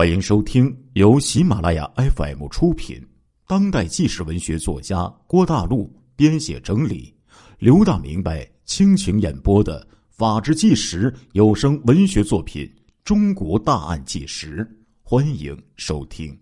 [0.00, 3.06] 欢迎收听由喜马拉雅 FM 出品、
[3.46, 7.14] 当代纪实文学作家郭大陆编写整理、
[7.58, 12.64] 刘大明白倾情演播的《法制纪实》有声文学作品
[13.04, 14.64] 《中国大案纪实》，
[15.02, 16.34] 欢迎收听。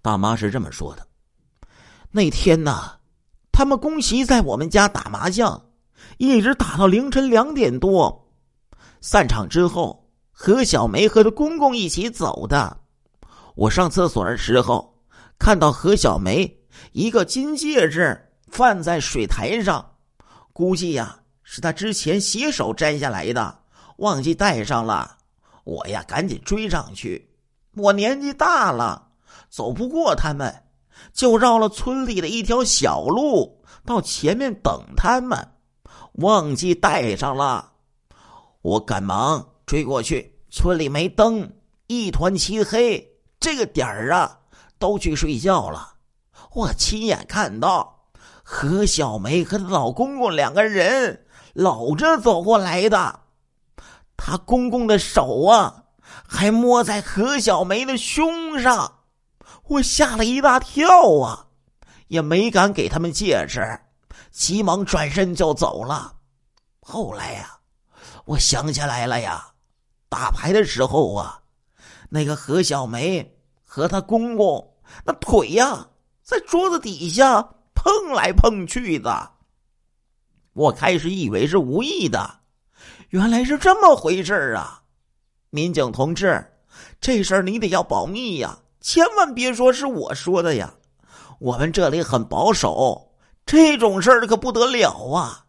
[0.00, 1.04] 大妈是这么说的
[2.12, 3.00] ：“那天呢，
[3.50, 5.60] 他们宫媳在我们家打麻将，
[6.18, 8.30] 一直打到凌晨两点多。
[9.00, 10.00] 散场之后。”
[10.38, 12.76] 何小梅和她公公一起走的。
[13.54, 14.94] 我上厕所的时候，
[15.38, 16.58] 看到何小梅
[16.92, 19.94] 一个金戒指放在水台上，
[20.52, 23.60] 估计呀是她之前洗手摘下来的，
[23.96, 25.16] 忘记戴上了。
[25.64, 27.30] 我呀赶紧追上去，
[27.74, 29.08] 我年纪大了，
[29.48, 30.64] 走不过他们，
[31.14, 35.52] 就绕了村里的一条小路到前面等他们，
[36.12, 37.72] 忘记带上了。
[38.60, 39.55] 我赶忙。
[39.66, 41.52] 追过去，村里没灯，
[41.88, 43.12] 一团漆黑。
[43.40, 44.38] 这个点儿啊，
[44.78, 45.94] 都去睡觉了。
[46.52, 48.06] 我亲眼看到
[48.44, 53.20] 何小梅和她老公公两个人搂着走过来的，
[54.16, 55.84] 她公公的手啊，
[56.26, 59.00] 还摸在何小梅的胸上。
[59.64, 61.48] 我吓了一大跳啊，
[62.06, 63.80] 也没敢给他们戒指，
[64.30, 66.14] 急忙转身就走了。
[66.80, 67.58] 后来呀，
[68.26, 69.54] 我想起来了呀。
[70.08, 71.42] 打牌的时候啊，
[72.08, 75.88] 那个何小梅和她公公那腿呀，
[76.22, 77.42] 在桌子底下
[77.74, 79.32] 碰来碰去的。
[80.52, 82.40] 我开始以为是无意的，
[83.10, 84.82] 原来是这么回事啊！
[85.50, 86.52] 民警同志，
[87.00, 90.72] 这事儿你得要保密呀，千万别说是我说的呀。
[91.38, 93.12] 我们这里很保守，
[93.44, 95.44] 这种事儿可不得了啊！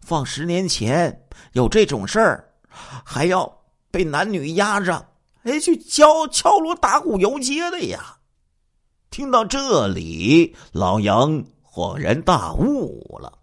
[0.00, 2.52] 放十年前有这种事儿，
[3.04, 3.59] 还要。
[3.90, 5.08] 被男女压着，
[5.42, 8.18] 哎，去敲敲锣打鼓游街的呀！
[9.10, 13.38] 听到这里，老杨恍然大悟了，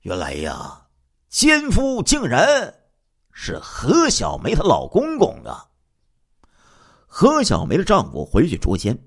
[0.00, 0.86] 原来呀，
[1.28, 2.74] 奸夫竟然
[3.32, 5.66] 是何小梅她老公公啊！
[7.06, 8.98] 何小梅的丈夫回去捉奸，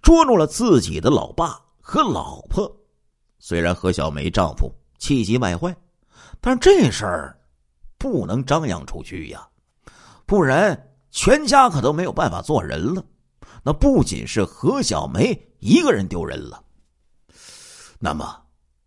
[0.00, 2.74] 捉住了自己的老爸和老婆。
[3.38, 5.76] 虽然何小梅丈夫气急败坏，
[6.40, 7.38] 但这事儿
[7.98, 9.46] 不能张扬出去呀。
[10.32, 13.04] 不然，全家可都没有办法做人了。
[13.62, 16.64] 那不仅是何小梅一个人丢人了。
[17.98, 18.42] 那么，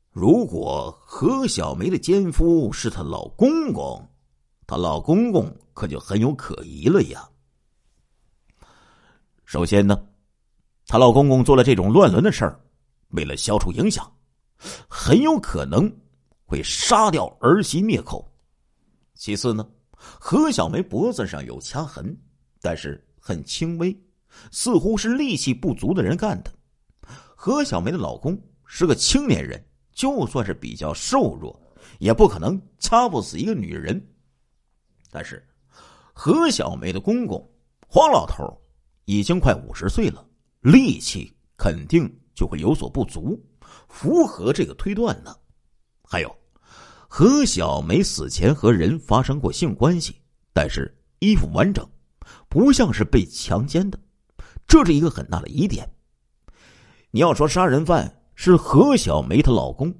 [0.09, 4.09] 如果何小梅的奸夫是她老公公，
[4.65, 7.29] 她老公公可就很有可疑了呀。
[9.45, 10.03] 首先呢，
[10.87, 12.59] 她老公公做了这种乱伦的事儿，
[13.09, 14.11] 为了消除影响，
[14.89, 15.95] 很有可能
[16.43, 18.27] 会杀掉儿媳灭口。
[19.13, 19.63] 其次呢。
[20.19, 22.15] 何小梅脖子上有掐痕，
[22.61, 23.95] 但是很轻微，
[24.51, 26.51] 似乎是力气不足的人干的。
[27.35, 31.59] 何小梅的老公是个青年人，就算是比较瘦弱，
[31.99, 34.03] 也不可能掐不死一个女人。
[35.11, 35.45] 但是，
[36.13, 37.39] 何小梅的公公
[37.87, 38.43] 黄老头
[39.05, 40.27] 已经快五十岁了，
[40.61, 43.39] 力气肯定就会有所不足，
[43.87, 45.35] 符合这个推断呢。
[46.03, 46.35] 还有。
[47.17, 50.13] 何小梅死前和人发生过性关系，
[50.51, 51.89] 但是衣服完整，
[52.49, 53.97] 不像是被强奸的，
[54.67, 55.89] 这是一个很大的疑点。
[57.11, 59.95] 你要说杀人犯是何小梅她老公，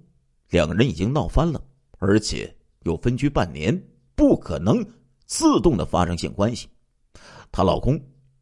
[0.50, 1.64] 两个人已经闹翻了，
[2.00, 3.82] 而且又分居半年，
[4.14, 4.86] 不可能
[5.26, 6.68] 自动的发生性关系。
[7.50, 7.98] 她老公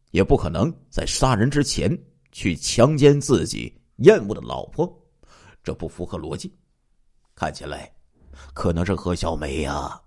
[0.10, 1.96] 也不可能在杀人之前
[2.32, 4.92] 去强奸自己厌恶的老婆，
[5.64, 6.52] 这不符合逻辑。
[7.36, 7.88] 看起来。
[8.54, 10.02] 可能是何小梅呀，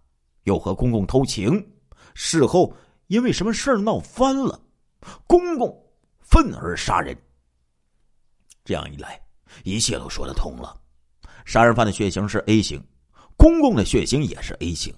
[0.45, 1.65] 又和公公偷情，
[2.15, 2.75] 事后
[3.07, 4.61] 因为什么事儿闹翻了，
[5.27, 5.75] 公公
[6.21, 7.17] 愤而杀人。
[8.65, 9.21] 这样一来，
[9.65, 10.77] 一切都说得通了。
[11.45, 12.85] 杀人犯的血型是 A 型，
[13.37, 14.93] 公公的血型也是 A 型，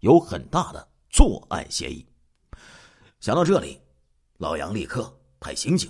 [0.00, 2.04] 有很大的作案嫌疑。
[3.20, 3.80] 想到这里，
[4.38, 5.88] 老杨立刻派刑警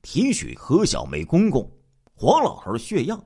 [0.00, 1.70] 提取何小梅公公
[2.14, 3.22] 黄老头的血样，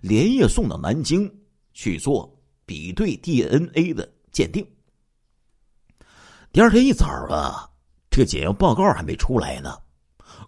[0.00, 1.30] 连夜送到南京
[1.74, 2.34] 去做。
[2.68, 4.64] 比对 DNA 的鉴定。
[6.52, 7.66] 第二天一早啊，
[8.10, 9.74] 这个检验报告还没出来呢，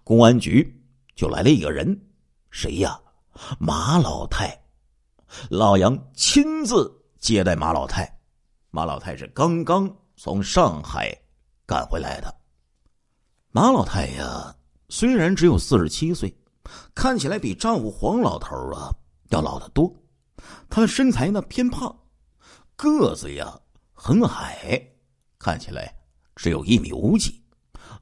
[0.03, 0.79] 公安局
[1.15, 1.99] 就来了一个人，
[2.51, 3.01] 谁呀？
[3.57, 4.55] 马老太。
[5.49, 8.19] 老杨亲自接待马老太。
[8.69, 11.11] 马老太是刚刚从上海
[11.65, 12.33] 赶回来的。
[13.49, 14.55] 马老太呀，
[14.89, 16.31] 虽然只有四十七岁，
[16.93, 18.93] 看起来比丈夫黄老头啊
[19.29, 19.91] 要老得多。
[20.69, 21.95] 她的身材呢偏胖。
[22.81, 23.59] 个子呀
[23.93, 24.83] 很矮，
[25.37, 25.95] 看起来
[26.35, 27.39] 只有一米五几，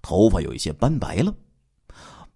[0.01, 1.35] 头发有一些斑白了。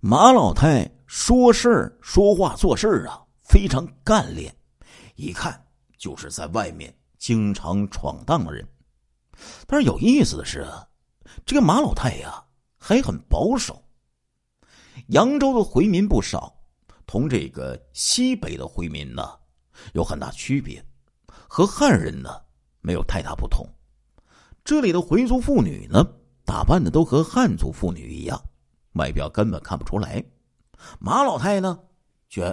[0.01, 4.53] 马老太说事儿、说话、做事儿啊，非常干练，
[5.15, 5.65] 一看
[5.97, 8.67] 就是在外面经常闯荡的人。
[9.65, 10.85] 但是有意思的是啊，
[11.45, 12.43] 这个马老太呀
[12.77, 13.81] 还很保守。
[15.07, 16.53] 扬州的回民不少，
[17.05, 19.23] 同这个西北的回民呢
[19.93, 20.85] 有很大区别，
[21.55, 22.31] 和汉人呢
[22.81, 23.63] 没有太大不同。
[24.65, 26.03] 这里的回族妇女呢，
[26.43, 28.43] 打扮的都和汉族妇女一样，
[28.93, 30.25] 外表根本看不出来。
[30.97, 31.79] 马老太呢，
[32.27, 32.43] 却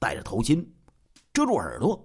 [0.00, 0.66] 戴着头巾，
[1.32, 2.04] 遮住耳朵，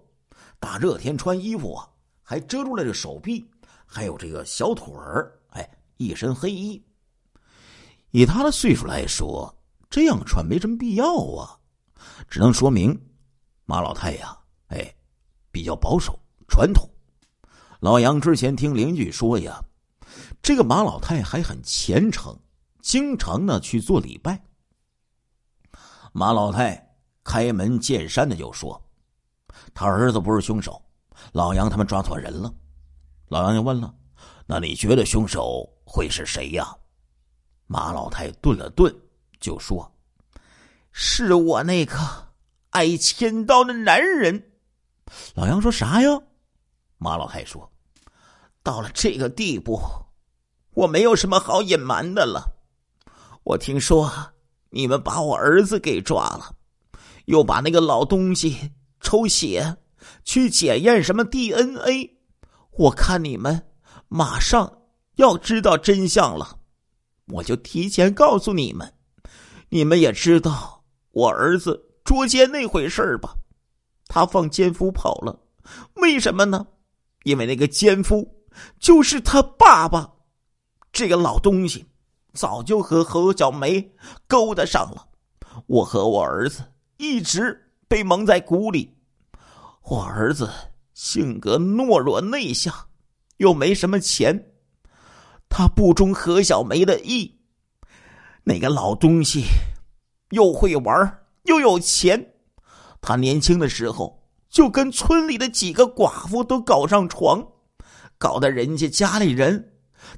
[0.60, 1.90] 大热天穿衣服啊，
[2.22, 3.50] 还遮住了这手臂，
[3.84, 5.68] 还有这个小腿儿，哎，
[5.98, 6.86] 一身黑衣。
[8.12, 9.52] 以他的岁数来说，
[9.90, 11.58] 这样穿没什么必要啊，
[12.30, 12.96] 只能说明
[13.66, 14.96] 马老太呀，哎，
[15.52, 16.20] 比较保守
[16.54, 16.88] 传统。
[17.80, 19.60] 老杨之前听邻居说呀，
[20.44, 22.40] 这个马老太还很虔诚，
[22.80, 24.40] 经常呢去做礼拜。
[26.12, 28.80] 马老太开门见山的就说
[29.74, 30.80] ：“他儿子不是凶手，
[31.32, 32.54] 老杨他们抓错人了。”
[33.30, 33.92] 老杨就问了
[34.46, 36.72] ：“那你觉得凶手会是谁呀？”
[37.66, 38.96] 马老太顿了顿。
[39.40, 39.92] 就说
[40.94, 41.98] ：“是我那个
[42.70, 44.54] 爱千刀的男人。”
[45.34, 46.10] 老杨说啥呀？
[47.04, 47.70] 马老太说
[48.64, 49.78] ：“到了这个地步，
[50.72, 52.56] 我没有什么好隐瞒的了。
[53.44, 54.10] 我听说
[54.70, 56.56] 你们把我儿子给抓了，
[57.26, 58.72] 又把那个老东西
[59.02, 59.76] 抽血
[60.24, 62.18] 去检验什么 DNA。
[62.72, 63.70] 我看你们
[64.08, 64.84] 马上
[65.16, 66.60] 要知道真相了，
[67.34, 68.94] 我就提前告诉你们。”
[69.70, 73.34] 你们也知道我儿子捉奸那回事吧？
[74.08, 75.40] 他放奸夫跑了，
[75.96, 76.68] 为什么呢？
[77.24, 78.46] 因为那个奸夫
[78.80, 80.14] 就是他爸爸，
[80.92, 81.86] 这个老东西
[82.34, 83.92] 早就和何小梅
[84.28, 85.08] 勾搭上了。
[85.68, 86.64] 我和我儿子
[86.98, 88.96] 一直被蒙在鼓里。
[89.84, 90.50] 我儿子
[90.94, 92.74] 性格懦弱内向，
[93.38, 94.54] 又没什么钱，
[95.50, 97.40] 他不中何小梅的意。
[98.44, 99.44] 那个老东西，
[100.32, 102.34] 又会玩又有钱。
[103.02, 104.23] 他年轻的时候
[104.54, 107.44] 就跟村里的几个寡妇都搞上床，
[108.20, 109.74] 搞得人家家里人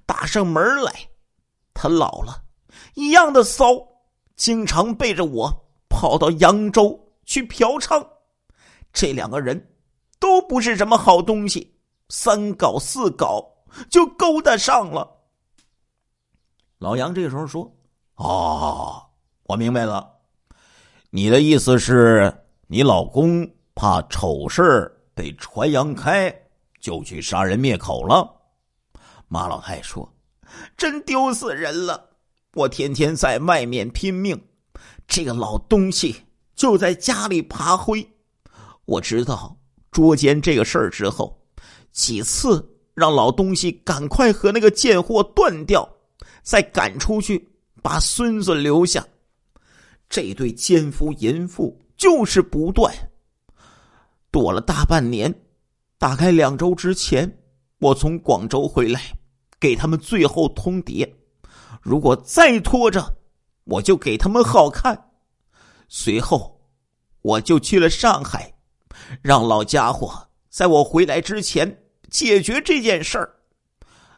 [0.05, 0.91] 打上门来。
[1.73, 2.43] 他老了，
[2.95, 3.65] 一样的骚，
[4.35, 8.05] 经常背着我跑到扬州去嫖娼。
[8.91, 9.73] 这两个人
[10.19, 11.73] 都不是什么好东西，
[12.09, 13.41] 三搞四搞
[13.89, 15.09] 就勾搭上了。
[16.79, 17.73] 老杨这时候说。
[18.15, 19.01] 哦，
[19.43, 20.09] 我明白了，
[21.09, 26.33] 你的意思是你老公怕丑事被传扬开，
[26.79, 28.27] 就去杀人灭口了。
[29.27, 30.11] 马老太说
[30.75, 32.09] ：“真丢死人了！
[32.53, 34.41] 我天天在外面拼命，
[35.07, 36.15] 这个老东西
[36.55, 38.07] 就在家里爬灰。
[38.85, 39.55] 我知道
[39.91, 41.39] 捉奸这个事儿之后，
[41.91, 45.87] 几次让老东西赶快和那个贱货断掉，
[46.41, 47.51] 再赶出去。”
[47.83, 49.05] 把孙子留下，
[50.09, 52.91] 这对奸夫淫妇就是不断。
[54.35, 55.33] 躲了大半年，
[55.97, 57.39] 大概两周之前，
[57.79, 58.99] 我从广州回来，
[59.61, 61.09] 给他们最后通牒：
[61.81, 63.15] 如果再拖着，
[63.63, 65.11] 我就给他们好看。
[65.87, 66.59] 随后，
[67.21, 68.53] 我就去了上海，
[69.21, 73.33] 让老家伙在我回来之前解决这件事儿。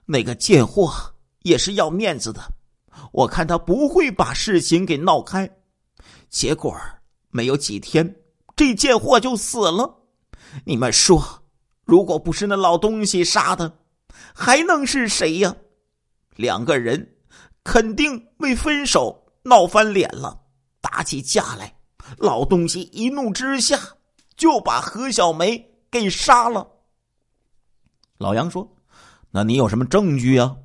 [0.08, 0.92] 那个贱货
[1.44, 2.42] 也是要面子的。
[3.12, 5.48] 我看他不会把事情给闹开，
[6.28, 6.76] 结果
[7.30, 8.16] 没有几天，
[8.56, 9.94] 这贱货就死了。
[10.66, 11.44] 你们说，
[11.84, 13.80] 如果不是那老东西杀的，
[14.34, 15.56] 还能是谁呀？
[16.36, 17.16] 两个人
[17.64, 20.40] 肯定为分手闹翻脸了，
[20.82, 21.76] 打起架来。
[22.18, 23.78] 老东西一怒之下
[24.38, 26.66] 就把何小梅给杀了。
[28.18, 28.78] 老杨说
[29.32, 30.56] ：“那你有什么证据呀？”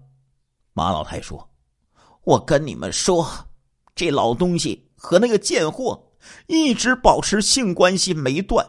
[0.72, 1.48] 马老太说。
[2.24, 3.28] 我跟你们说，
[3.96, 6.12] 这老东西和那个贱货
[6.46, 8.64] 一直保持性关系没断。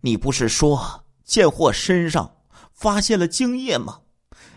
[0.00, 2.36] 你不是说贱货身上
[2.72, 4.00] 发现了精液吗？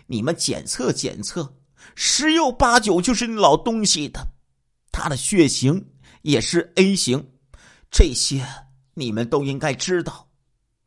[0.06, 1.54] 你们检测检测，
[1.94, 4.20] 十有八九就是那老东西的。
[4.90, 5.84] 他的血型
[6.22, 7.30] 也是 A 型，
[7.90, 8.46] 这些
[8.94, 10.28] 你们都应该知道。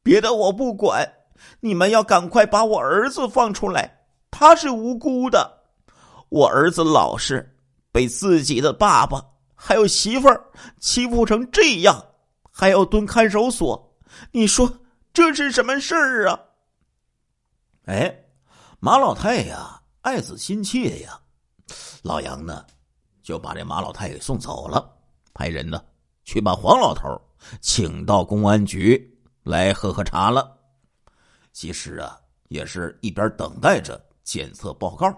[0.03, 1.11] 别的我不管，
[1.59, 5.63] 你们要赶快把我儿子放出来，他是无辜的。
[6.29, 7.57] 我儿子老实
[7.91, 9.23] 被自己的爸爸
[9.55, 10.45] 还有媳妇儿
[10.79, 12.03] 欺负成这样，
[12.51, 13.84] 还要蹲看守所，
[14.31, 14.79] 你说
[15.13, 16.39] 这是什么事儿啊？
[17.85, 18.25] 哎，
[18.79, 21.19] 马老太呀，爱子心切呀。
[22.03, 22.65] 老杨呢，
[23.21, 24.97] 就把这马老太给送走了，
[25.33, 25.83] 派人呢
[26.23, 27.19] 去把黄老头
[27.61, 30.57] 请到公安局来喝喝茶了。
[31.51, 35.13] 其实啊，也是一边等待着检测报告。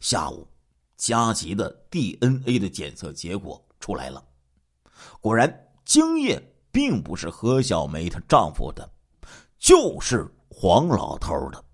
[0.00, 0.46] 下午，
[0.96, 4.24] 加急的 DNA 的检测结果出来了，
[5.20, 6.42] 果然精液
[6.76, 8.86] 并不是何小梅她丈夫的，
[9.58, 11.64] 就是黄老头的。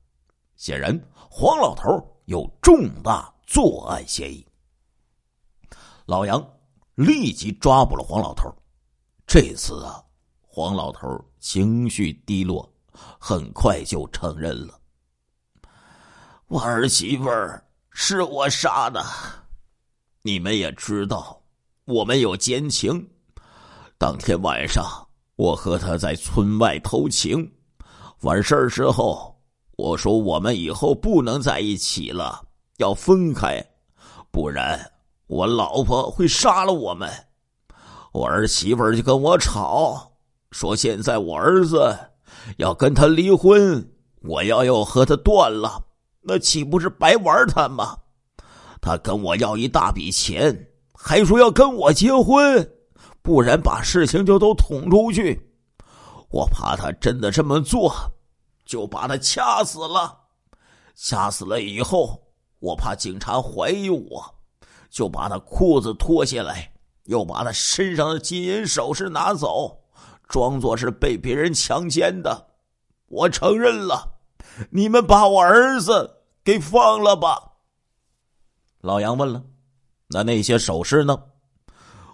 [0.55, 0.97] 显然，
[1.29, 1.91] 黄老头
[2.27, 3.35] 有重大。
[3.45, 4.47] 作案嫌疑，
[6.07, 6.41] 老杨
[6.95, 8.49] 立即抓捕了黄老头。
[9.27, 10.01] 这次啊，
[10.41, 11.09] 黄老头
[11.41, 12.73] 情绪低落，
[13.19, 14.81] 很快就承认了
[16.47, 19.05] ：“我儿媳妇儿是我杀的。
[20.23, 21.43] 你们也知道，
[21.87, 23.11] 我们有奸情。
[24.03, 24.85] 当天晚上，
[25.37, 27.49] 我和她在村外偷情，
[28.23, 29.33] 完事儿之后，
[29.77, 32.43] 我说我们以后不能在一起了。”
[32.79, 33.65] 要分开，
[34.33, 34.91] 不然
[35.29, 37.09] 我老婆会杀了我们。
[38.13, 40.11] 我儿媳妇就跟我吵，
[40.51, 41.97] 说现在我儿子
[42.57, 43.89] 要跟他离婚，
[44.23, 45.81] 我要要和他断了，
[46.23, 47.97] 那岂不是白玩他吗？
[48.81, 52.69] 他跟我要一大笔钱，还说要跟我结婚，
[53.23, 55.41] 不然把事情就都捅出去。
[56.31, 57.95] 我怕他真的这么做，
[58.65, 60.19] 就把他掐死了。
[60.95, 62.21] 掐死了以后。
[62.63, 64.35] 我怕警察怀疑我，
[64.89, 66.73] 就把他裤子脱下来，
[67.07, 69.81] 又把他身上的金银首饰拿走，
[70.29, 72.51] 装作是被别人强奸的。
[73.09, 74.21] 我承认了，
[74.71, 77.55] 你们把我儿子给放了吧。
[78.81, 79.43] 老杨问了
[80.11, 81.21] ：“那那些首饰呢？”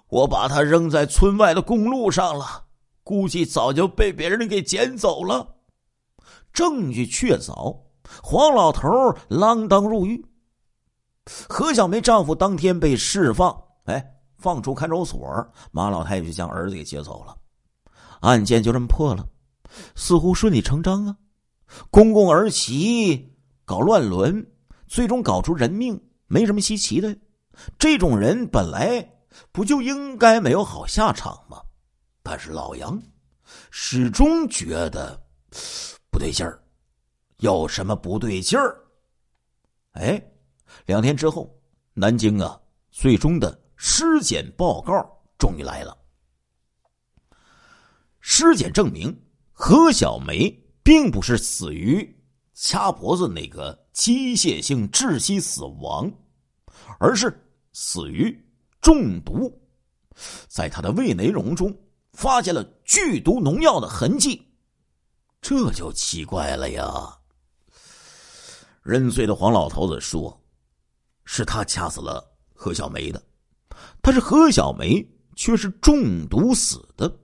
[0.08, 2.64] 我把他扔在村外的公路上了，
[3.02, 5.56] 估计早就被别人给捡走了。
[6.52, 7.76] 证据确凿，
[8.22, 8.88] 黄老头
[9.28, 10.24] 锒铛入狱。
[11.46, 17.36] 何小梅丈夫当天被释放，哎，放出看守所，马老太就将儿子给接走了，
[18.20, 19.28] 案件就这么破了，
[19.94, 21.16] 似乎顺理成章啊。
[21.90, 23.36] 公公儿媳
[23.66, 24.44] 搞乱伦，
[24.86, 27.14] 最终搞出人命，没什么稀奇的。
[27.78, 29.06] 这种人本来
[29.52, 31.60] 不就应该没有好下场吗？
[32.22, 33.00] 但是老杨
[33.70, 35.20] 始终觉得
[36.10, 36.62] 不对劲儿，
[37.38, 38.78] 有什么不对劲儿？
[39.92, 40.22] 哎。
[40.84, 41.58] 两天之后，
[41.94, 44.94] 南京啊，最终的尸检报告
[45.38, 45.96] 终于来了。
[48.20, 49.18] 尸检证明，
[49.52, 50.50] 何小梅
[50.82, 56.12] 并不是死于掐脖子那个机械性窒息死亡，
[56.98, 58.38] 而是死于
[58.88, 59.52] 中毒。
[60.48, 61.76] 在他的胃内容中
[62.12, 64.42] 发现了剧毒农药的痕迹，
[65.42, 67.18] 这就奇怪了呀。
[68.82, 70.34] 认罪的黄老头子说。
[71.30, 73.22] 是他掐死了何小梅的，
[74.00, 77.20] 但是何小梅却是中毒死的。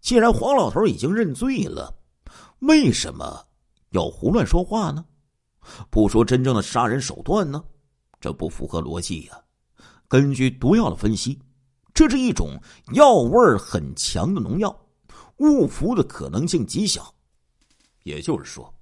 [0.00, 1.94] 既然黄老头已经认罪了，
[2.58, 3.46] 为什么
[3.90, 5.06] 要胡乱说话呢？
[5.92, 7.62] 不说真正的杀人手段呢？
[8.20, 9.40] 这不符合逻辑呀！
[10.08, 11.38] 根据毒药的分析，
[11.92, 12.60] 这是一种
[12.92, 14.76] 药味很强的农药，
[15.38, 17.12] 误服的可能性极小。
[18.02, 18.72] 也就是说，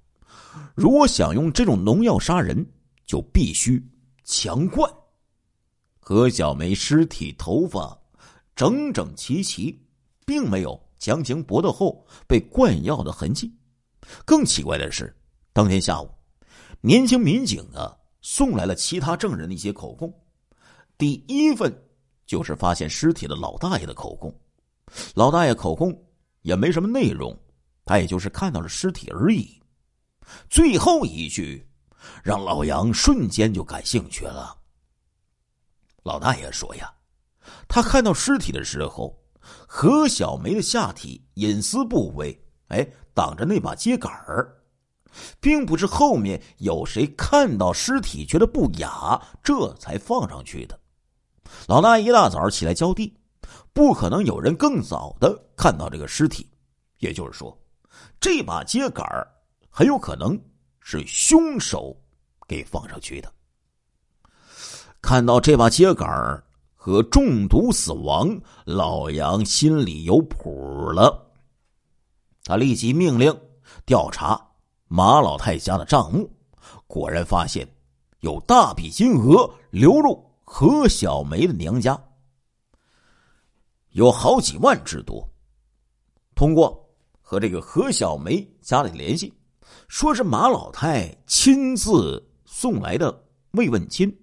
[0.75, 2.65] 如果想用这种农药杀人，
[3.05, 3.81] 就必须。
[4.25, 4.89] 强灌，
[5.99, 7.99] 何小梅尸体头发
[8.55, 9.77] 整整齐齐，
[10.25, 13.53] 并没有强行搏斗后被灌药的痕迹。
[14.23, 15.13] 更奇怪的是，
[15.51, 16.09] 当天下午，
[16.79, 20.13] 年轻民警啊送来了其他证人的一些口供。
[20.97, 21.73] 第一份
[22.25, 24.33] 就是发现尸体的老大爷的口供，
[25.15, 25.93] 老大爷口供
[26.41, 27.37] 也没什么内容，
[27.85, 29.61] 他也就是看到了尸体而已。
[30.49, 31.67] 最后一句。
[32.21, 34.57] 让老杨瞬间就感兴趣了。
[36.03, 36.93] 老大爷说呀，
[37.65, 44.53] 他看到尸体的时候，何小梅的下体隐私部位，哎，挡着那把秸秆儿，
[45.39, 50.77] 并不是后面有谁看到尸体觉得不雅，这才放上去的。
[51.67, 53.13] 老大一大早起来浇地，
[53.73, 56.47] 不可能有人更早的看到这个尸体，
[56.99, 57.57] 也就是说，
[58.19, 59.05] 这把秸秆
[59.69, 60.39] 很有可能。
[60.85, 61.95] 是凶手
[62.45, 63.31] 给放上去的。
[65.01, 66.43] 看到这把秸秆
[66.75, 71.25] 和中毒死亡，老杨心里有谱了。
[72.43, 73.33] 他立即命令
[73.85, 74.37] 调查
[74.89, 76.29] 马老太家的账目，
[76.85, 77.65] 果然发现
[78.19, 80.21] 有大笔金额流入
[80.55, 81.99] 何小梅的娘家，
[83.89, 85.27] 有好几万之多。
[86.35, 86.87] 通过
[87.23, 89.33] 和这个何小梅家里联系。
[89.87, 94.15] 说是马老太亲自送来的慰问金，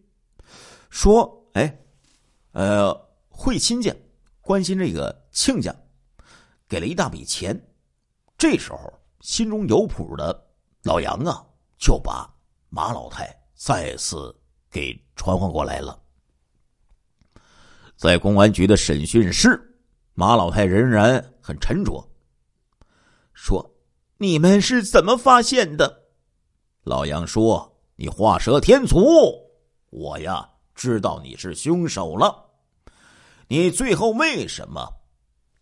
[0.89, 1.83] 说：“哎，
[2.53, 2.95] 呃，
[3.29, 3.93] 会亲家
[4.41, 5.75] 关心这个亲家，
[6.69, 7.61] 给了一大笔钱。”
[8.39, 8.79] 这时候，
[9.19, 10.49] 心中有谱的
[10.85, 11.45] 老杨啊，
[11.77, 12.33] 就把
[12.69, 14.33] 马老太再次
[14.71, 16.00] 给传唤过来了。
[18.01, 19.61] 在公安局的审讯室，
[20.15, 22.03] 马老太仍然很沉着，
[23.35, 23.71] 说
[24.17, 26.05] ：“你们是怎么发现的？”
[26.83, 29.05] 老杨说：“你画蛇添足，
[29.91, 32.35] 我呀知道你是凶手了。
[33.49, 34.81] 你最后为什么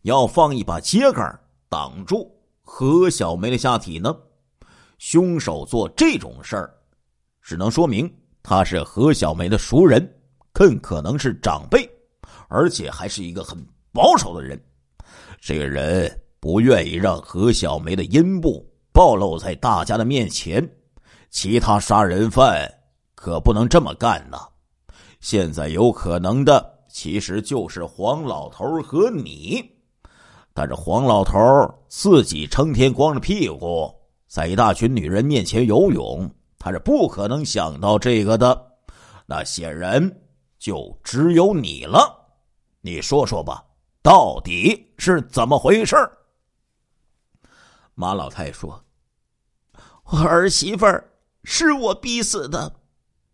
[0.03, 1.37] 要放一把秸秆
[1.69, 4.17] 挡住何小梅的下体呢？
[4.99, 6.73] 凶手做这种事儿，
[7.43, 8.09] 只能说明
[8.45, 10.09] 他是何小梅的熟人，
[10.53, 11.85] 更可能是长辈。”
[12.49, 13.57] 而且还是一个很
[13.93, 14.61] 保守的人，
[15.41, 20.69] 这个人不愿意让何小梅的阴部暴露在大家的面前。
[21.31, 22.67] 其他杀人犯
[23.15, 24.49] 可不能这么干呐！
[25.21, 29.63] 现在有可能的其实就是黄老头和你，
[30.55, 31.39] 但是黄老头
[31.89, 33.95] 自己成天光着屁股
[34.27, 38.67] 在一大群女人面前游泳，他是不可能想到这个的。
[39.27, 40.11] 那显然
[40.59, 42.18] 就只有你了。
[42.81, 43.65] 你说说吧，
[44.03, 45.97] 到底是怎么回事？
[47.95, 48.85] 马老太说
[50.07, 50.87] ：“我儿媳妇
[51.43, 52.81] 是我逼死的，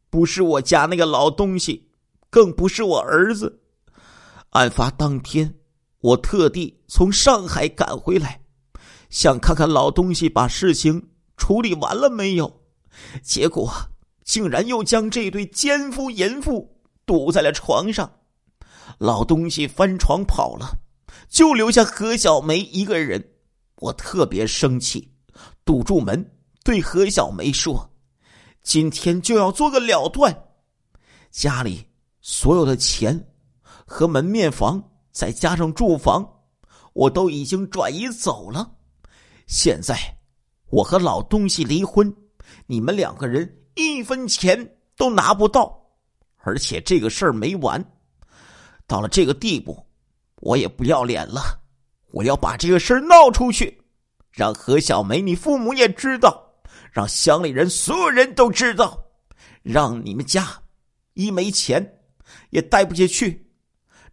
[0.08, 1.90] 不是我家那个老东西，
[2.30, 3.60] 更不是我儿子。
[4.50, 5.54] 案发当天，
[6.00, 8.40] 我特地从上海赶回来，
[9.10, 12.62] 想看看老东西把事情处理完了没有，
[13.22, 13.70] 结果
[14.24, 18.10] 竟然又将这对奸夫淫妇堵在了床上。”
[18.98, 20.78] 老东西翻床跑了，
[21.28, 23.22] 就留下何小梅一个人。
[23.76, 25.12] 我特别生气，
[25.64, 26.32] 堵住门，
[26.62, 27.90] 对何小梅说
[28.62, 30.34] ：“今天就要做个了断。
[31.30, 31.84] 家里
[32.20, 33.32] 所有的钱
[33.84, 36.26] 和门面房，再加上住房，
[36.92, 38.70] 我都已经转移走了。
[39.46, 39.98] 现在
[40.70, 42.14] 我和老东西离婚，
[42.66, 45.80] 你们两个人一分钱都拿不到。
[46.38, 47.84] 而且这个事儿没完。”
[48.86, 49.84] 到了这个地步，
[50.36, 51.60] 我也不要脸了。
[52.10, 53.82] 我要把这个事闹出去，
[54.30, 56.48] 让何小梅你父母也知道，
[56.92, 59.04] 让乡里人所有人都知道，
[59.62, 60.46] 让你们家
[61.14, 62.00] 一没钱
[62.50, 63.50] 也带不下去。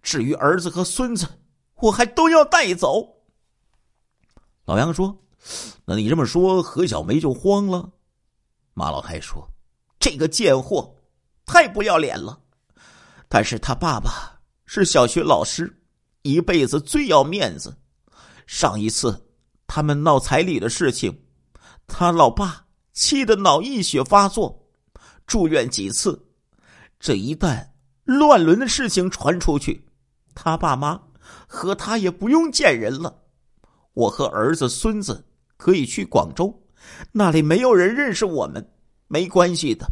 [0.01, 1.27] 至于儿子和孙子，
[1.75, 3.07] 我还都要带走。
[4.65, 5.15] 老杨说
[5.85, 7.87] ：“那你这么说，何小梅就慌了。”
[8.73, 9.47] 马老太说
[9.99, 10.95] ：“这个贱货
[11.45, 12.39] 太不要脸了，
[13.27, 14.29] 但是他爸爸。”
[14.73, 15.69] 是小学老师，
[16.21, 17.75] 一辈子最要面子。
[18.47, 19.21] 上一次
[19.67, 21.13] 他们闹彩礼的事情，
[21.87, 24.65] 他老爸气得脑溢血发作，
[25.27, 26.25] 住院几次。
[27.01, 27.67] 这一旦
[28.05, 29.85] 乱伦的事情传出去，
[30.33, 30.97] 他爸妈
[31.45, 33.13] 和他也不用见人了。
[33.91, 35.21] 我和儿子、孙子
[35.57, 36.63] 可以去广州，
[37.11, 38.65] 那里没有人认识我们，
[39.09, 39.85] 没关系的。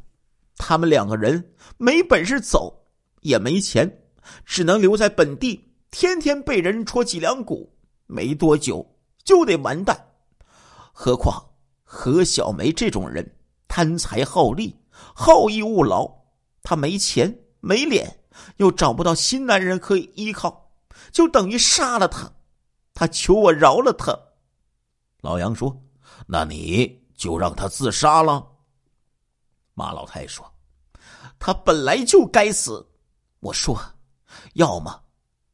[0.56, 2.74] 他们两个人没本事走，
[3.20, 3.94] 也没钱。
[4.46, 7.72] 只能留在本地，天天被人戳脊梁骨，
[8.08, 8.86] 没多久
[9.24, 10.08] 就得完蛋。
[10.92, 11.44] 何况
[11.84, 13.38] 何小梅这种人
[13.68, 16.12] 贪财好利、好逸恶劳，
[16.62, 18.20] 她没钱没脸，
[18.58, 20.72] 又找不到新男人可以依靠，
[21.12, 22.32] 就等于杀了她。
[22.94, 24.18] 她求我饶了她。
[25.22, 25.76] 老杨说
[26.28, 28.46] ：“那你就让他自杀了。”
[29.74, 30.46] 马老太说
[31.40, 32.86] ：“他本来就该死。”
[33.40, 33.78] 我说。
[34.54, 35.02] 要么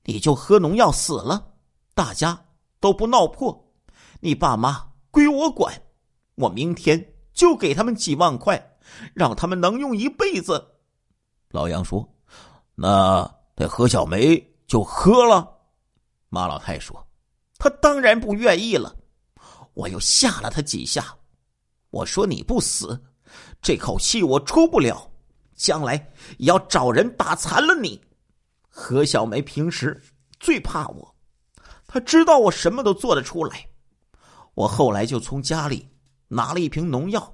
[0.04, 1.54] 你就喝农药死了，
[1.94, 2.46] 大家
[2.80, 3.74] 都不闹破，
[4.20, 5.82] 你爸妈归我管，
[6.36, 8.78] 我明天就给他们几万块，
[9.14, 10.76] 让他们能用一辈子。
[11.50, 12.08] 老杨说
[12.76, 15.50] ：“那这何小梅就喝了。”
[16.30, 17.08] 马老太说
[17.58, 18.96] ：“他当然不愿意了。”
[19.74, 21.16] 我又吓了他几下，
[21.90, 23.02] 我说：“你不死，
[23.62, 25.10] 这口气我出不了，
[25.56, 25.96] 将来
[26.38, 28.00] 也要找人打残了你。”
[28.78, 30.04] 何小梅平时
[30.38, 31.16] 最怕我，
[31.88, 33.70] 她知道我什么都做得出来。
[34.54, 35.88] 我后来就从家里
[36.28, 37.34] 拿了一瓶农药，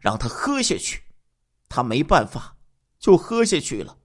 [0.00, 1.02] 让她喝下去。
[1.68, 2.56] 她没办法，
[2.98, 3.98] 就喝下去了。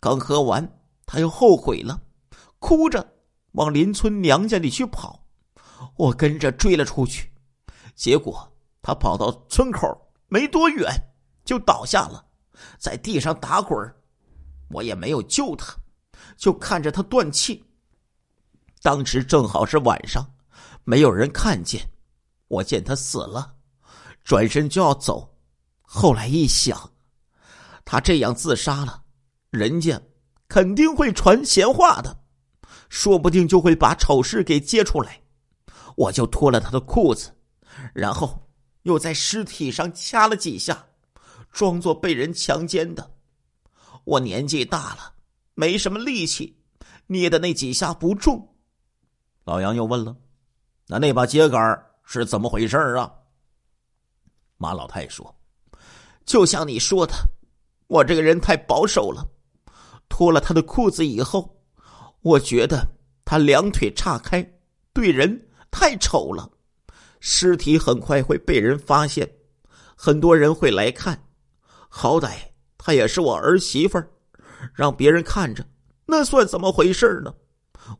[0.00, 2.00] 刚喝完，她又后悔了，
[2.58, 3.06] 哭着
[3.52, 5.26] 往邻村娘家里去跑。
[5.96, 7.30] 我跟着追了出去，
[7.94, 9.86] 结果她跑到村口
[10.28, 10.90] 没多远
[11.44, 12.24] 就倒下了，
[12.78, 13.78] 在地上打滚。
[14.74, 15.72] 我也没有救他，
[16.36, 17.64] 就看着他断气。
[18.82, 20.34] 当时正好是晚上，
[20.82, 21.88] 没有人看见。
[22.48, 23.54] 我见他死了，
[24.24, 25.36] 转身就要走。
[25.80, 26.90] 后来一想，
[27.84, 29.04] 他这样自杀了，
[29.50, 30.02] 人家
[30.48, 32.24] 肯定会传闲话的，
[32.88, 35.22] 说不定就会把丑事给揭出来。
[35.96, 37.32] 我就脱了他的裤子，
[37.94, 38.48] 然后
[38.82, 40.86] 又在尸体上掐了几下，
[41.52, 43.13] 装作被人强奸的。
[44.04, 45.14] 我年纪大了，
[45.54, 46.58] 没什么力气，
[47.06, 48.56] 捏的那几下不重。
[49.44, 50.16] 老杨又问了
[50.86, 53.12] ：“那那把秸秆是怎么回事啊？”
[54.56, 55.34] 马老太说
[56.24, 57.14] ：“就像你说的，
[57.86, 59.26] 我这个人太保守了。
[60.08, 61.62] 脱了他的裤子以后，
[62.20, 62.86] 我觉得
[63.24, 64.42] 他两腿岔开，
[64.92, 66.50] 对人太丑了。
[67.20, 69.28] 尸体很快会被人发现，
[69.96, 71.26] 很多人会来看。
[71.88, 72.36] 好歹
[72.84, 74.06] 她也是我儿媳妇儿，
[74.74, 75.64] 让别人看着，
[76.04, 77.34] 那算怎么回事呢？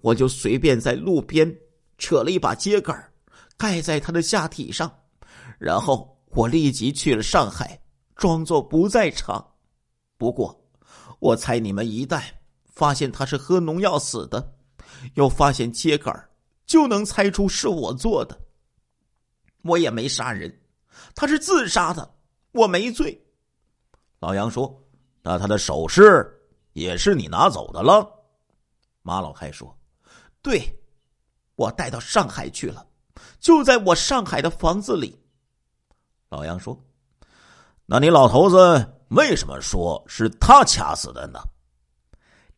[0.03, 1.51] 我就随便在路边
[1.97, 2.95] 扯了一把秸秆
[3.57, 4.93] 盖在她的下体上，
[5.59, 7.81] 然后。”我立即去了上海，
[8.17, 9.53] 装作不在场。
[10.19, 10.69] 不过，
[11.21, 12.21] 我猜你们一旦
[12.75, 14.53] 发现他是喝农药死的，
[15.15, 16.13] 又发现秸秆
[16.67, 18.37] 就能猜出是我做的。
[19.63, 20.53] 我也没杀人，
[21.15, 22.17] 他是自杀的，
[22.51, 23.24] 我没罪。
[24.25, 24.75] 老杨说
[25.21, 26.27] ：“那他的首饰
[26.73, 28.11] 也是你拿走的了？”
[29.05, 29.77] 马老太说
[30.41, 30.63] ：“对，
[31.57, 32.87] 我带到上海去了，
[33.39, 35.15] 就在我上海的房子里。”
[36.31, 36.75] 老杨说
[37.85, 41.39] ：“那你老头子为什么说是他掐死的呢？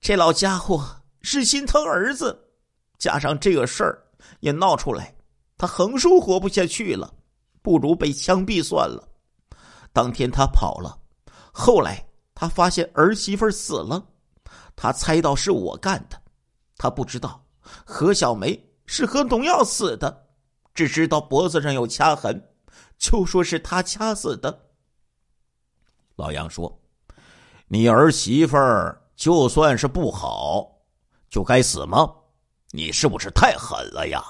[0.01, 0.81] 这老家伙
[1.21, 2.49] 是心疼儿子，
[2.97, 4.07] 加上这个事儿
[4.39, 5.13] 也闹出来，
[5.59, 7.13] 他横竖活不下去了，
[7.61, 9.03] 不如被枪毙算了。
[9.93, 10.97] 当天他跑了，
[11.59, 14.07] 后来他发现儿媳妇死了，
[14.77, 16.23] 他猜到是我干的，
[16.77, 17.43] 他不知道
[17.87, 20.27] 何小梅是喝农药死的，
[20.75, 22.53] 只知道脖子上有掐痕。”
[22.99, 24.69] 就说是他掐死的。
[26.17, 26.81] 老杨说
[27.69, 28.57] ：“你儿媳妇
[29.15, 30.79] 就算是不好，
[31.31, 32.15] 就该死吗？
[32.71, 34.23] 你是不是太狠了呀？”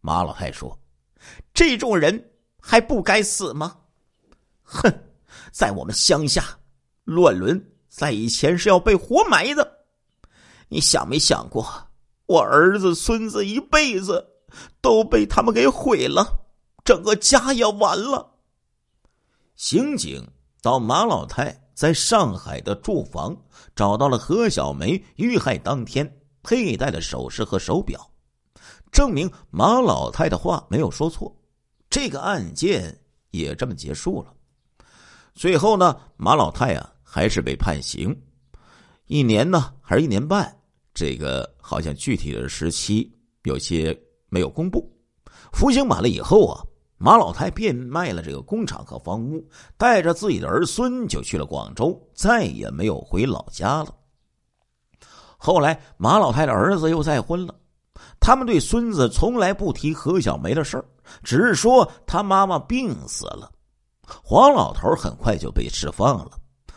[0.00, 0.76] 马老太说
[1.54, 3.78] ：“这种人还不该死吗？
[4.62, 4.92] 哼，
[5.52, 6.42] 在我们乡下，
[7.04, 9.78] 乱伦在以前是要被活埋的。
[10.68, 11.64] 你想没想过，
[12.26, 14.26] 我儿子孙子一辈子
[14.80, 16.26] 都被他们给毁了？”
[16.84, 18.28] 整个家也完了。
[19.54, 20.26] 刑警
[20.60, 23.36] 到马老太在上海的住房，
[23.76, 28.10] 找到了何小梅遇害当天佩戴的首饰和手表，
[28.90, 31.32] 证明马老太的话没有说错。
[31.88, 32.98] 这个案件
[33.30, 34.34] 也这么结束了。
[35.34, 38.16] 最后呢，马老太啊还是被判刑，
[39.06, 40.54] 一年呢还是一年半？
[40.94, 43.10] 这个好像具体的时期
[43.44, 44.86] 有些没有公布。
[45.52, 46.62] 服刑满了以后啊。
[47.04, 49.44] 马老太变卖了这个工厂和房屋，
[49.76, 53.92] 带着自己的儿孙就去了广州，再也没有回老家了。
[55.36, 57.52] 后来，马老太的儿子又再婚了，
[58.20, 60.84] 他们对孙子从来不提何小梅的事儿，
[61.24, 63.50] 只是说他妈妈病死了。
[64.06, 66.32] 黄老头很快就被释放了，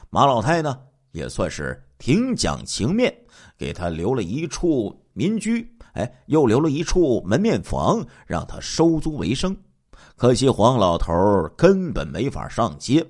[0.10, 0.80] 马老太呢
[1.12, 3.14] 也算是挺讲情面，
[3.58, 9.56] 给他留了一处民居，哎，又留了一处门面房，让他收租为生。
[10.16, 11.14] 可惜黄老头
[11.58, 13.06] 根本没法上街，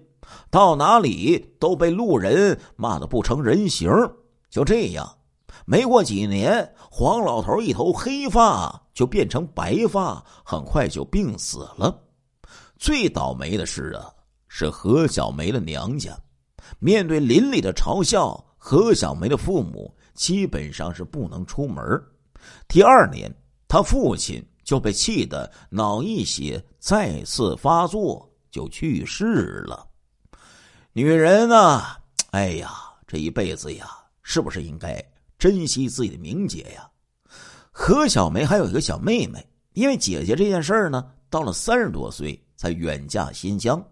[0.49, 3.89] 到哪里都被路人骂得不成人形。
[4.49, 5.17] 就这样，
[5.65, 12.01] 没过几年，黄老头一头黑发就变成白发，很快就病死了。
[12.85, 14.13] 最倒霉的是啊，
[14.47, 16.15] 是何小梅的娘家，
[16.77, 21.83] 面对邻里的嘲笑，何小梅的父母基本上是不能出门。
[22.67, 23.33] 第二年，
[23.67, 24.39] 他父亲。
[24.63, 29.87] 就被气得脑溢血，再次发作就去世了。
[30.91, 31.99] 女人啊，
[32.31, 32.71] 哎呀，
[33.05, 33.87] 这一辈子呀，
[34.23, 34.99] 是不是应该
[35.37, 36.89] 珍惜自己的名节呀？
[37.71, 43.83] 何小梅还有一个小妹妹，因为姐姐这件事呢，到了三十多岁才远嫁新疆。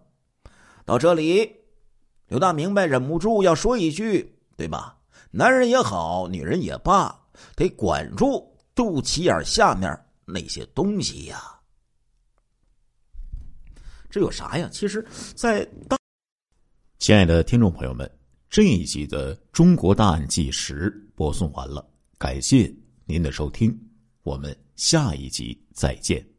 [0.84, 1.50] 到这里，
[2.28, 4.98] 刘大明白忍不住要说一句，对吧？
[5.30, 7.18] 男人也好，女人也罢，
[7.56, 9.98] 得管住肚脐眼下面。
[10.26, 11.60] 那些东西呀，
[14.08, 14.70] 这有啥呀？
[14.72, 15.98] 其实，在当，
[16.98, 18.10] 亲爱的听众朋友们，
[18.48, 22.74] 这一集的《中国大案纪实》播送完了，感谢
[23.04, 23.78] 您的收听，
[24.22, 26.33] 我们下一集再见。